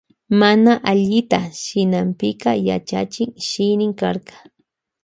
[0.39, 4.35] Mana allita shinanpika yachachin shinin karka.